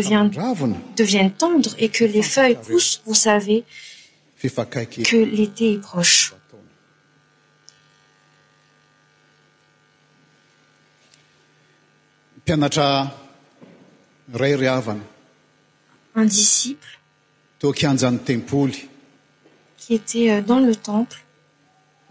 [1.02, 3.60] deviennent tendres et que les feuilles poussent vous savez
[4.44, 4.64] iaa
[12.76, 12.88] ra
[14.62, 15.04] riavana
[16.20, 16.92] un disciple
[17.60, 18.80] toakianjan'ny tempoly
[19.80, 21.18] qui était euh, dans le temple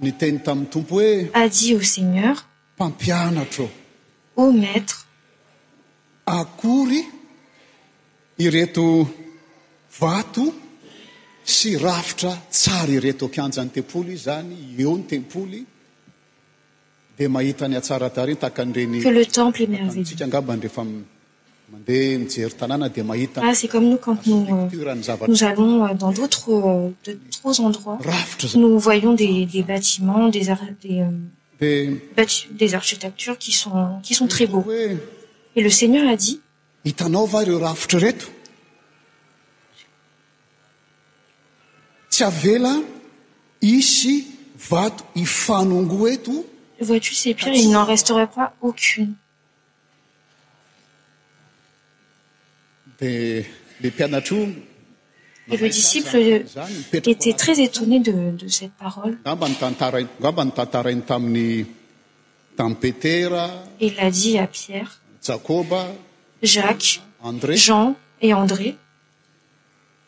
[0.04, 3.70] ny teny tami'y tompo oe a dit au seigneur pampianatro
[4.42, 4.98] ôu maître
[6.40, 7.02] akory
[8.40, 8.88] ireto
[10.00, 10.46] vato
[11.46, 15.66] sy rafitra tsara ireto akianjany tempoly iz zany eo ny tempoly
[17.18, 20.84] de mahitany atsaratareny takanreny que le temple est merveillia angaban refa
[21.72, 24.82] mandea mijery tanàna de mahita ah, c'est comme nous quandnon nos euh,
[25.50, 30.50] allons euh, dans d'autresdutres euh, endroitsraftr nous voyons des bâtiments ddes
[32.82, 34.66] architectures sonqui sont très beaux
[35.56, 36.38] et le seigneur a dit
[36.86, 38.26] hitanao va reo rafotry reto
[42.22, 44.18] ois-tu
[46.80, 49.16] es e il n'n restera pas acne
[55.48, 56.42] eleiil
[57.04, 59.20] était très étonné de cette parolembny
[62.58, 63.28] tin tmy t
[63.80, 64.92] il a dit à irre
[66.42, 68.78] jacqesé jen et andré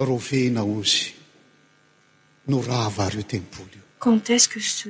[0.00, 1.12] rovehna ozy
[2.50, 4.88] no raha varo tempol i quand et ce que ce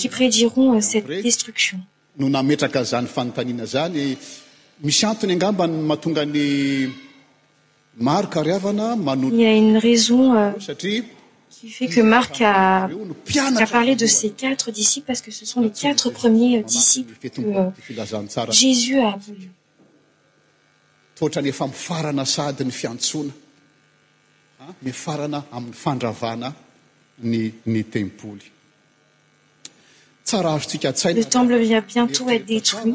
[0.00, 1.78] qi prédiront cette destruction
[2.20, 4.04] no nametraka zany fanotanina zany
[4.86, 6.46] misy antony angamba mahatongany
[8.08, 11.02] maro kariavna a uny raisonsaia euh,
[11.50, 12.88] fait que marc a
[13.70, 17.14] parlé de ces quatre disciples parce que ce sont les quatre premiers euh, disciples
[18.50, 19.50] ejésus euh, a appelu
[21.52, 23.30] fa mfran sadyny fiatsona
[24.82, 26.52] mran aminy fandravn
[27.22, 28.40] ny templ
[30.32, 32.94] le temble vient bientôt ête détruit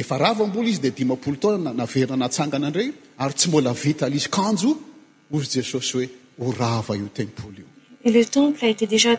[0.00, 2.88] efa rava ambola izy de dimapolo toa naverinanatsangana ndrey
[3.22, 4.70] ary tsy mbola vitalizy kanjo
[5.34, 6.06] ozy jesosy hoe
[6.44, 7.66] o rava io tempouly io
[8.04, 9.12] et le temple a été déjà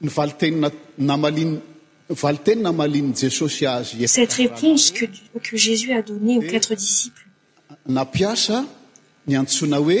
[0.00, 1.52] nyvaliteninanamalin
[2.22, 4.84] vali teni namalinny jesosy azy cette réponse
[5.46, 7.26] que jésus a donné au quatre disciples
[7.98, 8.58] napiasa
[9.28, 10.00] nyantsona oe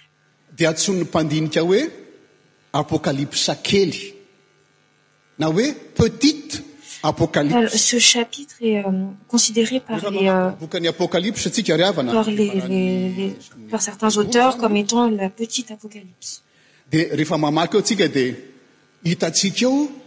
[0.55, 1.89] de atsony mpandinika oe
[2.71, 4.13] apocalypse kely
[5.37, 6.63] na oe petite
[7.03, 8.91] apocaly ce chapitre est euh,
[9.27, 11.79] considéré parebokany apocalypse atsikav
[13.71, 16.43] par certains auteurs comme étant la petite apocalypse
[16.91, 18.35] de rehefa mamak o atsika de
[19.05, 19.91] hitatsika o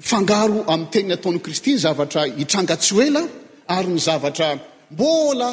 [0.00, 3.22] fangaro ami'y teniny ataon'ny christy zavatra hitrangatsy hoela
[3.76, 4.48] ary ny zavatra
[4.90, 5.50] mbola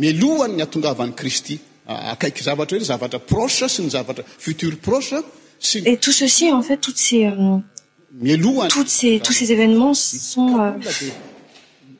[0.00, 1.56] melohany ny atongavan'ny kristy
[2.14, 5.18] akaiky zavatra hoe ny zavatra proche sy ny zavatra future proche
[5.68, 7.58] sy e tout ceci en fait tout e euh,
[8.26, 9.94] meloatouttous ces événements
[10.32, 10.46] son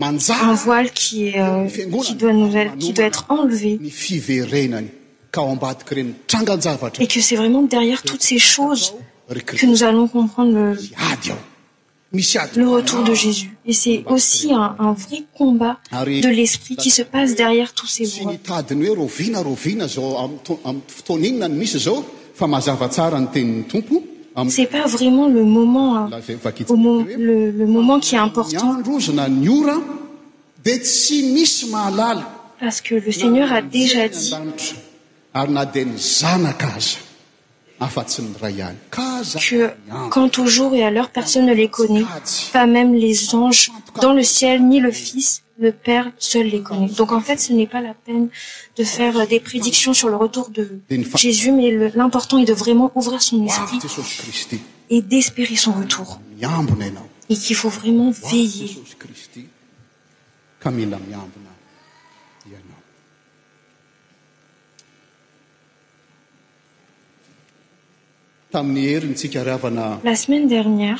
[0.00, 1.68] oi euh,
[2.90, 3.78] doit être enlvkn
[7.00, 8.92] et que c'es vraiment derièe toutes ces chossue
[9.66, 10.70] nous allons comprendre le
[12.68, 17.72] retour e ss et c'est aussi un vrai combat de l'esrit qi se passe deièe
[17.74, 18.38] tos fn
[20.96, 21.66] fzntn
[24.36, 26.10] ce 'est pas vraiment le moele
[27.66, 28.78] moment qui est important
[32.60, 34.76] parce que le seigneur a déjà ditqe
[40.10, 42.04] quand au jour et à l'heure personne ne les connaît
[42.52, 46.12] pas même les anges dans le ciel ni le fils èul
[46.50, 48.28] les conaît donc fait ce n'est pas la peine
[48.76, 50.62] de faire des préictios sur le retour de
[51.16, 53.68] jsus mais l'imortat est de vraiment ouvrir son espr
[54.94, 56.08] et d'esérer son retour
[57.30, 58.66] et qu'ilfaut vraiment vellea
[70.20, 70.94] sai deriè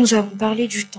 [0.00, 0.98] nous avons par du t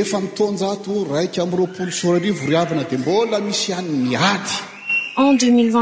[0.00, 4.34] efmitonjato raiy amropolo sorrivo n d mbol s am ia
[5.20, 5.72] omdeoiodetny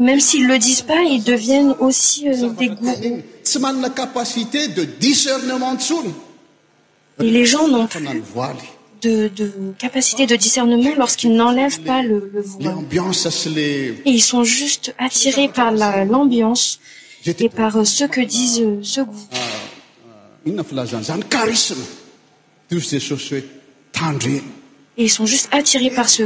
[0.00, 2.94] même s'ils ne le disent pas ils deviennent aussi euh, des goûts
[7.20, 7.98] et les gens nont pa
[9.02, 9.30] de
[9.78, 12.74] capacité de discernement lorsqu'ils n'enlèvent pas le voi
[14.04, 16.80] ils sont juste attirés par l'ambiance
[17.26, 19.28] et par euh, ce que disent euh, ce goût
[22.74, 24.40] e
[25.00, 26.24] ils sont juste attirés par ce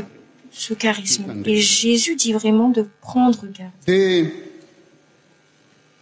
[0.52, 4.26] ce carisme et jésus dit vraiment de prendre garde de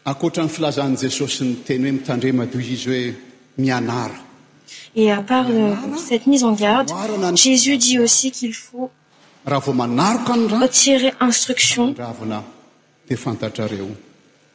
[0.04, 3.14] akoatrany filazany jesosy ny teny hoe mitandremado izy hoe
[3.58, 4.18] mianara
[4.96, 5.76] et à part euh,
[6.08, 6.90] cette mise en garde
[7.36, 8.90] jésus dit aussi qu'il faut
[9.46, 10.32] raha vo manaroko
[10.66, 12.42] retirer instructiondravona
[13.08, 13.86] de fantatrareo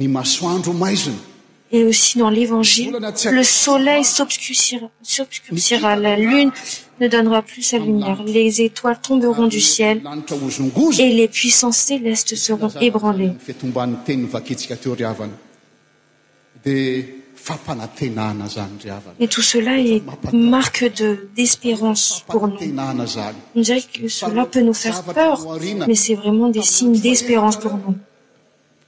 [0.00, 2.92] et aussi dans l'évangile
[3.30, 6.50] le soleil s'obscursira la lune
[7.00, 10.02] ne donnera plus sa lumière les étoiles tomberont du ciel
[10.98, 13.32] et les puissances céleste seront ébranlées
[19.20, 20.02] et tout cela est
[20.32, 20.84] marque
[21.36, 22.56] d'espérance pour nous
[23.54, 25.46] on dira que cela peut nous faire peur
[25.86, 27.94] mais c'est vraiment des signes d'espérance pour nous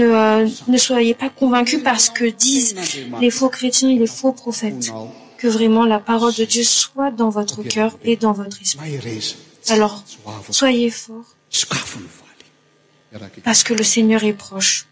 [0.00, 2.74] Euh, ne soyez pas convaincus parce que disent
[3.20, 4.90] les faux chrétiens et les faux prophètes
[5.38, 8.98] que vraiment la parole de dieu soit dans votre cœur et dans votre esprit
[9.68, 10.02] alors
[10.50, 11.36] soyez fort
[13.44, 14.86] parce que le seigneur est proche